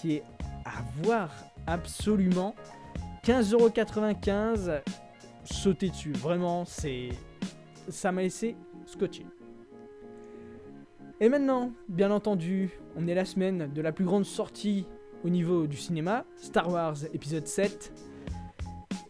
qui 0.00 0.14
est 0.14 0.22
à 0.64 0.82
voir 1.02 1.30
absolument. 1.66 2.54
15,95€, 3.24 4.80
sautez 5.46 5.90
dessus. 5.90 6.12
Vraiment, 6.12 6.64
c'est. 6.64 7.10
Ça 7.88 8.12
m'a 8.12 8.22
laissé 8.22 8.56
scotché. 8.84 9.24
Et 11.20 11.28
maintenant, 11.28 11.72
bien 11.88 12.10
entendu, 12.10 12.70
on 12.96 13.06
est 13.06 13.14
la 13.14 13.24
semaine 13.24 13.72
de 13.72 13.80
la 13.80 13.92
plus 13.92 14.04
grande 14.04 14.24
sortie 14.24 14.86
au 15.24 15.30
niveau 15.30 15.66
du 15.66 15.76
cinéma, 15.76 16.24
Star 16.36 16.70
Wars 16.70 16.96
épisode 17.14 17.46
7. 17.46 17.92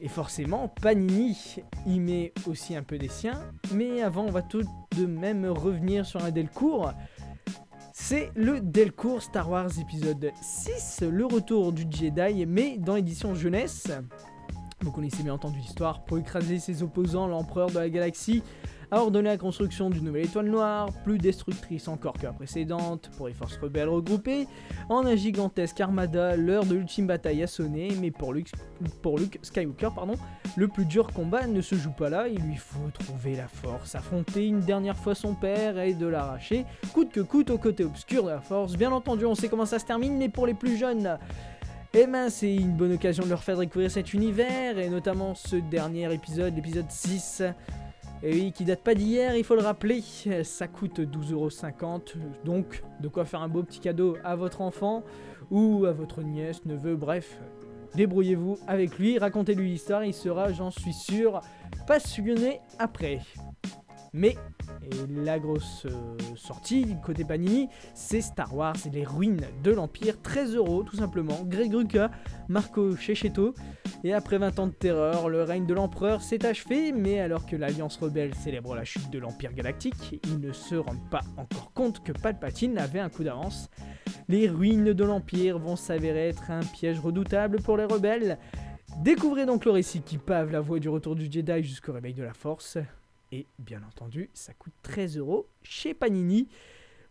Et 0.01 0.09
forcément, 0.09 0.68
Panini 0.68 1.57
y 1.87 1.99
met 1.99 2.33
aussi 2.46 2.77
un 2.77 2.83
peu 2.83 2.99
des 2.99 3.09
siens. 3.09 3.42
Mais 3.75 4.03
avant, 4.03 4.25
on 4.25 4.31
va 4.31 4.42
tout 4.42 4.62
de 4.96 5.07
même 5.07 5.46
revenir 5.46 6.07
sur 6.07 6.22
un 6.22 6.31
Delcourt. 6.31 6.92
C'est 7.92 8.31
le 8.37 8.61
Delcourt 8.61 9.22
Star 9.22 9.51
Wars 9.51 9.70
épisode 9.81 10.31
6, 10.42 11.03
le 11.11 11.25
retour 11.25 11.72
du 11.72 11.87
Jedi, 11.90 12.46
mais 12.46 12.77
dans 12.79 12.94
l'édition 12.94 13.35
jeunesse. 13.35 13.90
Vous 14.81 14.93
connaissez 14.93 15.23
bien 15.23 15.35
entendu 15.35 15.59
l'histoire. 15.59 16.05
Pour 16.05 16.19
écraser 16.19 16.59
ses 16.59 16.83
opposants, 16.83 17.27
l'empereur 17.27 17.71
de 17.71 17.79
la 17.79 17.89
galaxie 17.89 18.43
a 18.93 19.01
ordonné 19.01 19.29
la 19.31 19.37
construction 19.37 19.91
d'une 19.91 20.05
nouvelle 20.05 20.27
étoile 20.27 20.49
noire, 20.49 20.91
plus 21.03 21.19
destructrice 21.19 21.89
encore 21.89 22.12
que 22.12 22.23
la 22.23 22.33
précédente, 22.33 23.11
pour 23.17 23.27
les 23.27 23.35
forces 23.35 23.57
rebelles 23.57 23.89
regroupées, 23.89 24.47
en 24.89 25.05
un 25.05 25.17
gigantesque 25.17 25.81
armada. 25.81 26.37
L'heure 26.37 26.65
de 26.65 26.75
l'ultime 26.75 27.07
bataille 27.07 27.43
a 27.43 27.47
sonné, 27.49 27.89
mais 28.01 28.12
pour 28.12 28.33
Luke, 28.33 28.53
Skywalker, 29.43 29.89
pardon, 29.95 30.15
le 30.57 30.69
plus 30.69 30.85
dur 30.85 31.12
combat 31.12 31.47
ne 31.47 31.61
se 31.62 31.75
joue 31.75 31.91
pas 31.91 32.11
là. 32.11 32.29
Il 32.29 32.41
lui 32.43 32.57
faut 32.57 32.91
trouver 32.93 33.35
la 33.35 33.49
force, 33.49 33.95
affronter 33.97 34.47
une 34.47 34.61
dernière 34.61 34.97
fois 34.97 35.17
son 35.17 35.35
père 35.35 35.81
et 35.81 35.95
de 35.95 36.07
l'arracher, 36.07 36.65
coûte 36.93 37.11
que 37.11 37.21
coûte 37.21 37.51
au 37.51 37.59
côté 37.59 37.83
obscur 37.83 38.25
de 38.25 38.31
la 38.31 38.41
force. 38.41 38.77
Bien 38.77 38.93
entendu, 38.93 39.25
on 39.25 39.35
sait 39.35 39.49
comment 39.49 39.67
ça 39.67 39.81
se 39.81 39.85
termine, 39.85 40.17
mais 40.17 40.29
pour 40.29 40.47
les 40.47 40.55
plus 40.55 40.77
jeunes. 40.77 41.19
Eh 41.94 42.07
ben, 42.07 42.29
c'est 42.29 42.55
une 42.55 42.77
bonne 42.77 42.92
occasion 42.92 43.25
de 43.25 43.31
leur 43.31 43.42
faire 43.42 43.57
découvrir 43.57 43.90
cet 43.90 44.12
univers, 44.12 44.79
et 44.79 44.88
notamment 44.90 45.35
ce 45.35 45.57
dernier 45.57 46.12
épisode, 46.12 46.55
l'épisode 46.55 46.90
6. 46.90 47.42
Et 48.22 48.33
oui, 48.33 48.53
qui 48.53 48.64
date 48.64 48.81
pas 48.81 48.94
d'hier, 48.94 49.37
il 49.37 49.44
faut 49.44 49.55
le 49.55 49.62
rappeler, 49.62 50.03
ça 50.42 50.68
coûte 50.68 51.01
12,50€, 51.01 52.16
donc 52.44 52.83
de 53.01 53.09
quoi 53.09 53.25
faire 53.25 53.40
un 53.40 53.49
beau 53.49 53.62
petit 53.62 53.81
cadeau 53.81 54.16
à 54.25 54.37
votre 54.37 54.61
enfant, 54.61 55.05
ou 55.51 55.87
à 55.87 55.92
votre 55.92 56.22
nièce, 56.22 56.64
neveu, 56.64 56.96
bref. 56.96 57.38
Débrouillez-vous 57.94 58.59
avec 58.66 58.99
lui, 58.99 59.18
racontez-lui 59.18 59.70
l'histoire, 59.70 60.05
il 60.05 60.12
sera, 60.12 60.53
j'en 60.53 60.70
suis 60.70 60.92
sûr, 60.92 61.40
passionné 61.87 62.61
après. 62.79 63.20
Mais 64.12 64.37
et 64.83 65.24
la 65.24 65.38
grosse 65.38 65.87
euh, 65.87 66.16
sortie 66.37 66.96
côté 67.05 67.24
Panini, 67.24 67.68
c'est 67.94 68.20
Star 68.20 68.55
Wars 68.55 68.76
et 68.87 68.90
les 68.90 69.05
ruines 69.05 69.46
de 69.62 69.70
l'Empire, 69.70 70.20
13 70.22 70.55
euros 70.55 70.83
tout 70.83 70.96
simplement. 70.96 71.38
Greg 71.44 71.74
Rucka, 71.74 72.11
Marco 72.48 72.96
Cecchetto. 72.96 73.55
Et 74.05 74.12
après 74.12 74.38
20 74.38 74.59
ans 74.59 74.66
de 74.66 74.72
terreur, 74.72 75.29
le 75.29 75.42
règne 75.42 75.66
de 75.66 75.74
l'empereur 75.74 76.22
s'est 76.22 76.44
achevé, 76.46 76.92
mais 76.92 77.20
alors 77.20 77.46
que 77.46 77.57
l'Alliance 77.57 77.96
rebelle 77.96 78.35
célèbre 78.35 78.74
la 78.74 78.85
chute 78.85 79.11
de 79.11 79.18
l'Empire 79.18 79.52
galactique, 79.52 80.20
ils 80.24 80.40
ne 80.40 80.52
se 80.52 80.74
rendent 80.74 81.11
pas 81.11 81.22
encore 81.37 81.72
compte 81.72 82.02
que 82.05 82.12
Palpatine 82.12 82.79
avait 82.79 83.00
un 83.00 83.09
coup 83.09 83.24
d'avance. 83.24 83.70
Les 84.29 84.48
ruines 84.48 84.92
de 84.92 85.05
l'Empire 85.05 85.59
vont 85.59 85.76
s'avérer 85.76 86.29
être 86.29 86.50
un 86.50 86.61
piège 86.61 87.00
redoutable 87.00 87.62
pour 87.62 87.76
les 87.76 87.85
rebelles. 87.85 88.38
Découvrez 89.02 89.46
donc 89.46 89.64
le 89.64 89.72
récit 89.72 90.02
qui 90.02 90.18
pave 90.18 90.50
la 90.50 90.61
voie 90.61 90.79
du 90.79 90.88
retour 90.88 91.14
du 91.14 91.31
Jedi 91.31 91.62
jusqu'au 91.62 91.92
réveil 91.92 92.14
de 92.14 92.22
la 92.22 92.33
Force. 92.33 92.79
Et 93.33 93.47
bien 93.59 93.83
entendu, 93.83 94.31
ça 94.35 94.53
coûte 94.55 94.75
13 94.83 95.19
euros 95.19 95.49
chez 95.62 95.95
Panini. 95.95 96.49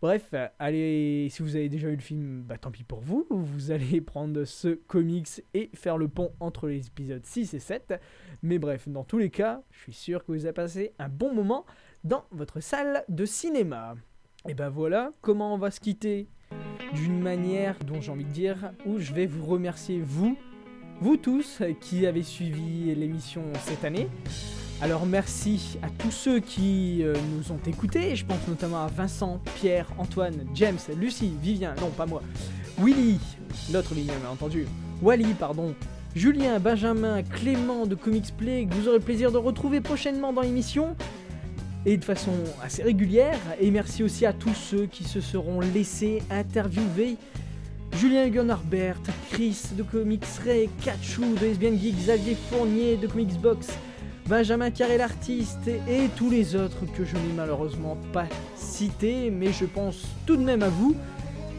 Bref, 0.01 0.33
allez, 0.59 1.29
si 1.31 1.41
vous 1.41 1.55
avez 1.55 1.69
déjà 1.69 1.87
vu 1.87 1.95
le 1.95 2.01
film, 2.01 2.43
bah 2.43 2.57
tant 2.57 2.71
pis 2.71 2.83
pour 2.83 3.01
vous. 3.01 3.25
Vous 3.29 3.71
allez 3.71 4.01
prendre 4.05 4.43
ce 4.43 4.75
comics 4.75 5.41
et 5.53 5.69
faire 5.73 5.97
le 5.97 6.07
pont 6.07 6.31
entre 6.39 6.67
les 6.67 6.87
épisodes 6.87 7.25
6 7.25 7.53
et 7.53 7.59
7. 7.59 7.95
Mais 8.43 8.59
bref, 8.59 8.87
dans 8.87 9.03
tous 9.03 9.17
les 9.17 9.29
cas, 9.29 9.63
je 9.71 9.81
suis 9.83 9.93
sûr 9.93 10.23
que 10.23 10.31
vous 10.31 10.45
avez 10.45 10.53
passé 10.53 10.93
un 10.99 11.09
bon 11.09 11.33
moment 11.33 11.65
dans 12.03 12.25
votre 12.31 12.59
salle 12.59 13.03
de 13.09 13.25
cinéma. 13.25 13.95
Et 14.47 14.53
ben 14.53 14.69
voilà 14.69 15.11
comment 15.21 15.53
on 15.53 15.57
va 15.57 15.71
se 15.71 15.79
quitter 15.79 16.27
d'une 16.93 17.19
manière 17.19 17.77
dont 17.79 17.99
j'ai 17.99 18.11
envie 18.11 18.25
de 18.25 18.29
dire, 18.29 18.71
où 18.85 18.99
je 18.99 19.13
vais 19.13 19.25
vous 19.25 19.45
remercier 19.45 20.01
vous, 20.01 20.37
vous 21.01 21.17
tous 21.17 21.61
qui 21.81 22.05
avez 22.05 22.23
suivi 22.23 22.93
l'émission 22.95 23.43
cette 23.61 23.83
année. 23.83 24.07
Alors 24.81 25.05
merci 25.05 25.77
à 25.81 25.87
tous 25.89 26.11
ceux 26.11 26.39
qui 26.41 26.99
euh, 27.01 27.15
nous 27.33 27.53
ont 27.53 27.59
écoutés, 27.65 28.15
je 28.17 28.25
pense 28.25 28.45
notamment 28.47 28.83
à 28.83 28.87
Vincent, 28.87 29.39
Pierre, 29.55 29.87
Antoine, 29.97 30.45
James, 30.53 30.77
Lucie, 30.97 31.33
Vivien, 31.41 31.73
non 31.79 31.89
pas 31.89 32.05
moi, 32.05 32.21
Willy, 32.77 33.17
l'autre 33.71 33.93
Vivien 33.93 34.15
bien 34.19 34.29
entendu, 34.29 34.67
Wally 35.01 35.33
pardon, 35.33 35.73
Julien, 36.13 36.59
Benjamin, 36.59 37.23
Clément 37.23 37.85
de 37.85 37.95
Comics 37.95 38.35
Play, 38.37 38.67
que 38.69 38.75
vous 38.75 38.89
aurez 38.89 38.97
le 38.97 39.03
plaisir 39.03 39.31
de 39.31 39.37
retrouver 39.37 39.79
prochainement 39.79 40.33
dans 40.33 40.41
l'émission, 40.41 40.97
et 41.85 41.95
de 41.95 42.03
façon 42.03 42.33
assez 42.61 42.83
régulière, 42.83 43.39
et 43.61 43.71
merci 43.71 44.03
aussi 44.03 44.25
à 44.25 44.33
tous 44.33 44.53
ceux 44.53 44.87
qui 44.87 45.05
se 45.05 45.21
seront 45.21 45.61
laissés 45.61 46.21
interviewer, 46.29 47.15
Julien 47.93 48.25
Hugon 48.25 48.49
Harbert, 48.49 48.99
Chris 49.31 49.57
de 49.77 49.83
Comics 49.83 50.25
Ray, 50.43 50.69
Kachou 50.83 51.35
de 51.39 51.45
SBN 51.45 51.79
Geek, 51.79 51.95
Xavier 51.95 52.35
Fournier 52.49 52.97
de 52.97 53.07
Comics 53.07 53.39
Box, 53.39 53.69
Benjamin 54.27 54.71
Carré 54.71 54.97
l'artiste 54.97 55.67
et 55.67 56.07
tous 56.15 56.31
les 56.31 56.55
autres 56.55 56.83
que 56.97 57.05
je 57.05 57.13
n'ai 57.13 57.33
malheureusement 57.35 57.95
pas 58.11 58.25
cités, 58.55 59.29
mais 59.29 59.53
je 59.53 59.65
pense 59.65 60.01
tout 60.25 60.35
de 60.35 60.41
même 60.41 60.63
à 60.63 60.69
vous, 60.69 60.95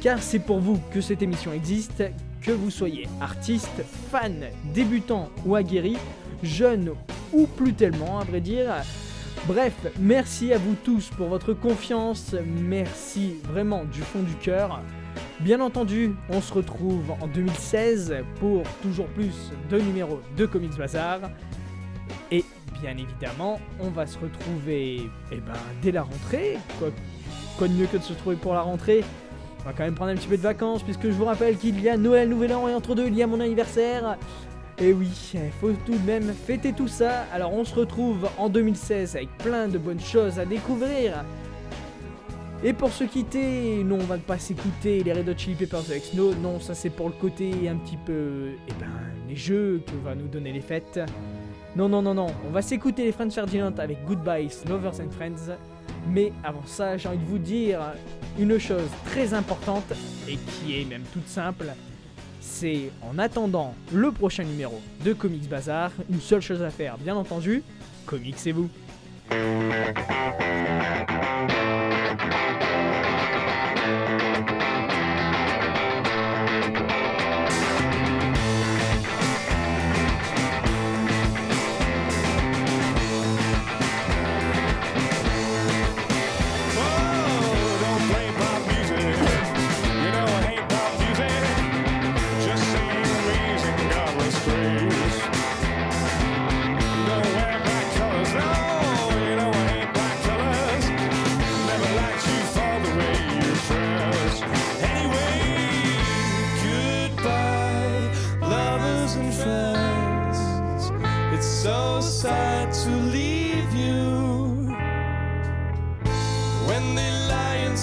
car 0.01 0.21
c'est 0.21 0.41
pour 0.41 0.59
vous 0.59 0.81
que 0.93 1.01
cette 1.01 1.23
émission 1.23 1.53
existe, 1.53 2.03
que 2.43 2.51
vous 2.51 2.73
soyez 2.73 3.07
artiste, 3.21 3.85
fan, 4.11 4.47
débutant 4.75 5.31
ou 5.45 5.55
aguerri, 5.55 5.97
jeune 6.43 6.91
ou 7.33 7.47
plus 7.47 7.73
tellement 7.73 8.19
à 8.19 8.25
vrai 8.25 8.41
dire. 8.41 8.75
Bref, 9.47 9.75
merci 10.01 10.53
à 10.53 10.59
vous 10.59 10.75
tous 10.83 11.11
pour 11.11 11.29
votre 11.29 11.53
confiance, 11.53 12.35
merci 12.45 13.37
vraiment 13.45 13.85
du 13.85 14.01
fond 14.01 14.23
du 14.23 14.35
cœur. 14.35 14.83
Bien 15.39 15.61
entendu, 15.61 16.17
on 16.31 16.41
se 16.41 16.53
retrouve 16.53 17.13
en 17.21 17.29
2016 17.29 18.17
pour 18.41 18.65
toujours 18.83 19.07
plus 19.07 19.53
de 19.71 19.79
numéros 19.79 20.21
de 20.37 20.47
Comics 20.47 20.77
Bazar. 20.77 21.21
Et 22.31 22.45
bien 22.81 22.93
évidemment, 22.93 23.61
on 23.81 23.89
va 23.89 24.07
se 24.07 24.19
retrouver 24.19 25.11
eh 25.33 25.37
ben, 25.37 25.53
dès 25.83 25.93
la 25.93 26.03
rentrée. 26.03 26.59
Quoi, 26.79 26.89
quoi 27.59 27.69
de 27.69 27.73
mieux 27.73 27.87
que 27.87 27.97
de 27.97 28.03
se 28.03 28.13
retrouver 28.13 28.37
pour 28.37 28.55
la 28.55 28.63
rentrée? 28.63 29.05
On 29.61 29.65
va 29.65 29.73
quand 29.73 29.85
même 29.85 29.95
prendre 29.95 30.13
un 30.13 30.15
petit 30.15 30.29
peu 30.29 30.37
de 30.37 30.43
vacances, 30.43 30.83
puisque 30.83 31.07
je 31.07 31.13
vous 31.13 31.25
rappelle 31.25 31.57
qu'il 31.57 31.81
y 31.81 31.89
a 31.89 31.97
Noël, 31.97 32.29
Nouvel 32.29 32.55
An 32.55 32.69
et 32.69 32.75
entre 32.75 32.95
deux, 32.95 33.09
il 33.09 33.17
y 33.17 33.23
a 33.23 33.27
mon 33.27 33.41
anniversaire. 33.41 34.17
Et 34.79 34.93
oui, 34.93 35.09
il 35.35 35.51
faut 35.61 35.73
tout 35.87 35.97
de 35.97 36.07
même 36.07 36.33
fêter 36.35 36.73
tout 36.73 36.87
ça. 36.87 37.25
Alors 37.33 37.53
on 37.55 37.65
se 37.65 37.75
retrouve 37.75 38.29
en 38.37 38.49
2016 38.49 39.17
avec 39.17 39.37
plein 39.39 39.69
de 39.69 39.79
bonnes 39.79 40.01
choses 40.01 40.39
à 40.39 40.45
découvrir. 40.45 41.25
Et 42.63 42.73
pour 42.73 42.91
se 42.91 43.05
quitter, 43.05 43.83
non, 43.85 43.99
on 44.01 44.05
va 44.05 44.19
pas 44.19 44.39
s'écouter 44.39 45.03
les 45.03 45.13
Red 45.13 45.29
Hot 45.29 45.39
Chili 45.39 45.57
Peppers 45.57 45.91
avec 45.91 46.05
Snow. 46.05 46.35
Non, 46.35 46.61
ça 46.61 46.75
c'est 46.75 46.91
pour 46.91 47.09
le 47.09 47.15
côté 47.15 47.69
un 47.69 47.77
petit 47.77 47.97
peu, 47.97 48.51
eh 48.69 48.73
ben, 48.79 48.87
les 49.29 49.37
jeux 49.37 49.83
que 49.87 49.93
va 50.05 50.15
nous 50.15 50.29
donner 50.29 50.53
les 50.53 50.61
fêtes. 50.61 51.01
Non, 51.77 51.91
non, 51.91 52.01
non, 52.01 52.15
non, 52.15 52.29
on 52.49 52.51
va 52.53 52.63
s'écouter 52.63 53.05
les 53.05 53.13
Friends 53.13 53.29
Ferdinand 53.29 53.75
avec 53.77 54.03
Goodbye, 54.07 54.49
Lovers 54.67 54.99
and 54.99 55.11
Friends. 55.11 55.55
Mais 56.09 56.33
avant 56.43 56.65
ça, 56.65 56.97
j'ai 56.97 57.07
envie 57.07 57.19
de 57.19 57.25
vous 57.25 57.37
dire 57.37 57.81
une 58.39 58.59
chose 58.59 58.89
très 59.05 59.35
importante 59.35 59.93
et 60.27 60.37
qui 60.37 60.81
est 60.81 60.87
même 60.87 61.03
toute 61.13 61.29
simple. 61.29 61.67
C'est 62.41 62.91
en 63.03 63.19
attendant 63.19 63.75
le 63.93 64.11
prochain 64.11 64.45
numéro 64.45 64.81
de 65.05 65.13
Comics 65.13 65.51
Bazar, 65.51 65.91
une 66.09 66.21
seule 66.21 66.41
chose 66.41 66.63
à 66.63 66.71
faire, 66.71 66.97
bien 66.97 67.15
entendu, 67.15 67.63
comics 68.07 68.39
c'est 68.39 68.53
vous. 68.53 68.71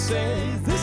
Say 0.04 0.73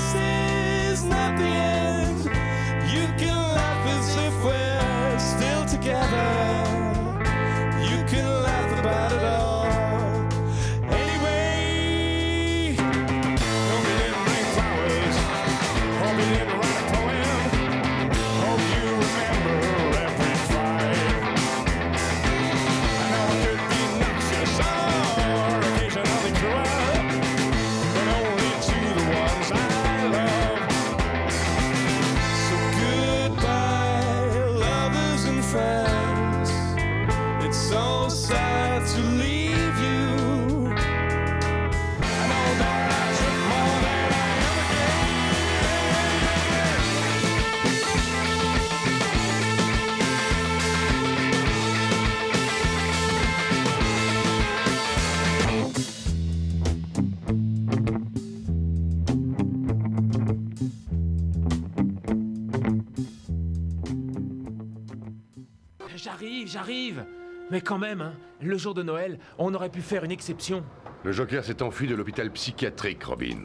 J'arrive, 66.51 67.05
Mais 67.49 67.61
quand 67.61 67.77
même, 67.77 68.01
hein, 68.01 68.13
le 68.41 68.57
jour 68.57 68.73
de 68.73 68.83
Noël, 68.83 69.19
on 69.37 69.53
aurait 69.53 69.69
pu 69.69 69.81
faire 69.81 70.03
une 70.03 70.11
exception. 70.11 70.63
Le 71.05 71.11
Joker 71.13 71.45
s'est 71.45 71.61
enfui 71.61 71.87
de 71.87 71.95
l'hôpital 71.95 72.29
psychiatrique, 72.31 73.03
Robin. 73.03 73.43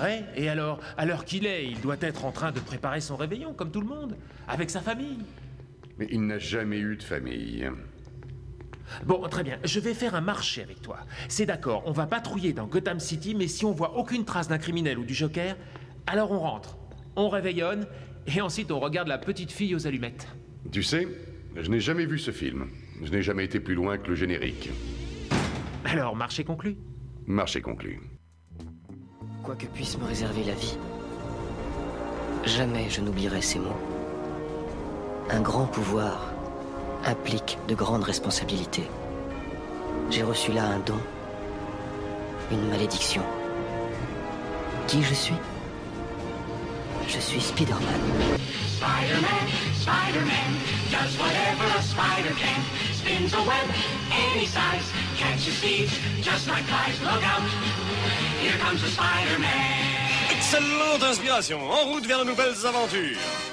Ouais, 0.00 0.24
et 0.34 0.48
alors, 0.48 0.80
à 0.96 1.06
l'heure 1.06 1.24
qu'il 1.24 1.46
est, 1.46 1.66
il 1.66 1.80
doit 1.80 1.98
être 2.00 2.24
en 2.24 2.32
train 2.32 2.50
de 2.50 2.58
préparer 2.58 3.00
son 3.00 3.16
réveillon, 3.16 3.52
comme 3.54 3.70
tout 3.70 3.80
le 3.80 3.86
monde, 3.86 4.16
avec 4.48 4.70
sa 4.70 4.80
famille. 4.80 5.18
Mais 5.98 6.08
il 6.10 6.26
n'a 6.26 6.38
jamais 6.38 6.78
eu 6.78 6.96
de 6.96 7.02
famille. 7.02 7.70
Bon, 9.04 9.20
très 9.28 9.44
bien, 9.44 9.58
je 9.62 9.78
vais 9.78 9.94
faire 9.94 10.16
un 10.16 10.20
marché 10.20 10.62
avec 10.62 10.82
toi. 10.82 10.98
C'est 11.28 11.46
d'accord, 11.46 11.84
on 11.86 11.92
va 11.92 12.06
patrouiller 12.06 12.52
dans 12.52 12.66
Gotham 12.66 12.98
City, 12.98 13.36
mais 13.36 13.46
si 13.46 13.64
on 13.64 13.72
voit 13.72 13.96
aucune 13.96 14.24
trace 14.24 14.48
d'un 14.48 14.58
criminel 14.58 14.98
ou 14.98 15.04
du 15.04 15.14
Joker, 15.14 15.56
alors 16.08 16.32
on 16.32 16.40
rentre, 16.40 16.76
on 17.14 17.28
réveillonne, 17.28 17.86
et 18.26 18.40
ensuite 18.40 18.72
on 18.72 18.80
regarde 18.80 19.06
la 19.06 19.18
petite 19.18 19.52
fille 19.52 19.76
aux 19.76 19.86
allumettes. 19.86 20.26
Tu 20.72 20.82
sais, 20.82 21.06
je 21.56 21.70
n'ai 21.70 21.80
jamais 21.80 22.06
vu 22.06 22.18
ce 22.18 22.30
film. 22.30 22.66
Je 23.02 23.10
n'ai 23.10 23.22
jamais 23.22 23.44
été 23.44 23.60
plus 23.60 23.74
loin 23.74 23.98
que 23.98 24.08
le 24.08 24.14
générique. 24.14 24.70
Alors, 25.84 26.14
marché 26.14 26.44
conclu 26.44 26.76
Marché 27.26 27.60
conclu. 27.60 28.00
Quoi 29.42 29.56
que 29.56 29.66
puisse 29.66 29.98
me 29.98 30.04
réserver 30.04 30.44
la 30.44 30.54
vie, 30.54 30.76
jamais 32.44 32.90
je 32.90 33.00
n'oublierai 33.00 33.40
ces 33.40 33.58
mots. 33.58 33.80
Un 35.30 35.40
grand 35.40 35.66
pouvoir 35.66 36.32
implique 37.04 37.56
de 37.68 37.74
grandes 37.74 38.04
responsabilités. 38.04 38.84
J'ai 40.10 40.22
reçu 40.22 40.52
là 40.52 40.64
un 40.66 40.80
don, 40.80 40.98
une 42.50 42.68
malédiction. 42.68 43.22
Qui 44.86 45.02
je 45.02 45.14
suis? 45.14 45.34
Je 47.10 47.18
suis 47.18 47.40
Spider-Man. 47.40 48.38
Spider-Man, 48.78 49.48
Spider-Man, 49.74 50.50
does 50.92 51.18
whatever 51.18 51.64
a 51.76 51.82
spider 51.82 52.32
can. 52.38 52.62
Spins 52.92 53.34
a 53.34 53.42
web 53.42 53.68
any 54.12 54.46
size, 54.46 54.92
catches 55.16 55.58
thieves 55.58 55.98
just 56.22 56.46
like 56.46 56.62
flies. 56.66 57.00
Look 57.02 57.24
out, 57.26 57.42
here 58.40 58.56
comes 58.58 58.80
the 58.80 58.90
Spider-Man. 58.90 59.90
Excellente 60.30 61.02
inspiration. 61.02 61.58
En 61.58 61.90
route 61.90 62.06
vers 62.06 62.20
de 62.20 62.24
nouvelles 62.26 62.64
aventures. 62.64 63.49